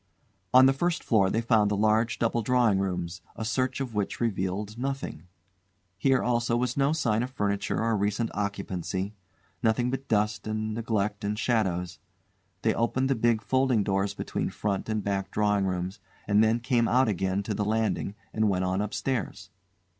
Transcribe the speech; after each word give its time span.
On 0.51 0.65
the 0.65 0.73
first 0.73 1.03
floor 1.03 1.29
they 1.29 1.41
found 1.41 1.69
the 1.69 1.77
large 1.77 2.17
double 2.17 2.41
drawing 2.41 2.79
rooms, 2.79 3.21
a 3.35 3.45
search 3.45 3.79
of 3.79 3.93
which 3.93 4.19
revealed 4.19 4.75
nothing. 4.79 5.27
Here 5.99 6.23
also 6.23 6.57
was 6.57 6.75
no 6.75 6.91
sign 6.91 7.21
of 7.21 7.29
furniture 7.29 7.79
or 7.79 7.95
recent 7.95 8.31
occupancy; 8.33 9.13
nothing 9.61 9.91
but 9.91 10.07
dust 10.07 10.47
and 10.47 10.73
neglect 10.73 11.23
and 11.23 11.37
shadows. 11.37 11.99
They 12.63 12.73
opened 12.73 13.11
the 13.11 13.15
big 13.15 13.43
folding 13.43 13.83
doors 13.83 14.15
between 14.15 14.49
front 14.49 14.89
and 14.89 15.03
back 15.03 15.29
drawing 15.29 15.67
rooms 15.67 15.99
and 16.27 16.43
then 16.43 16.61
came 16.61 16.87
out 16.87 17.07
again 17.07 17.43
to 17.43 17.53
the 17.53 17.63
landing 17.63 18.15
and 18.33 18.49
went 18.49 18.65
on 18.65 18.81
upstairs. 18.81 19.51